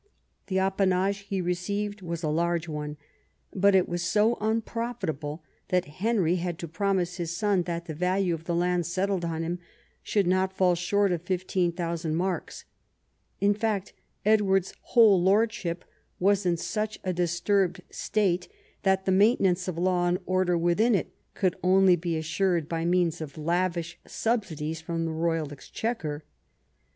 The 0.47 0.57
appanage 0.57 1.19
he 1.27 1.41
received 1.41 2.01
was 2.01 2.23
a 2.23 2.27
large 2.27 2.67
one, 2.67 2.97
but 3.53 3.75
it 3.75 3.87
Avas 3.87 3.99
so 3.99 4.33
unprofitable 4.41 5.43
that 5.67 5.85
Henry 6.01 6.37
had 6.37 6.57
to 6.57 6.67
promise 6.67 7.17
his 7.17 7.37
son 7.37 7.61
that 7.69 7.85
the 7.85 7.93
value 7.93 8.33
of 8.33 8.45
the 8.45 8.55
lands 8.55 8.87
settled 8.91 9.23
on 9.23 9.43
him 9.43 9.59
slioukl 10.03 10.25
not 10.25 10.57
fall 10.57 10.73
short 10.73 11.11
of 11.11 11.21
15,000 11.21 12.15
marks. 12.15 12.65
In 13.39 13.53
fact, 13.53 13.93
Edward's 14.25 14.73
whole 14.81 15.21
lordship 15.21 15.85
was 16.19 16.47
in 16.47 16.57
such 16.57 16.97
a 17.03 17.13
disturbed 17.13 17.83
state 17.91 18.47
that 18.81 19.05
the 19.05 19.11
maintenance 19.11 19.67
of 19.67 19.77
law 19.77 20.07
and 20.07 20.17
order 20.25 20.57
within 20.57 20.95
it 20.95 21.13
could 21.35 21.55
only 21.61 21.95
be 21.95 22.17
assured 22.17 22.67
by 22.67 22.85
means 22.85 23.21
of 23.21 23.37
lavish 23.37 23.99
subsidies 24.07 24.81
from 24.81 25.05
the 25.05 25.11
roj'al 25.11 25.51
Exchequer. 25.51 26.23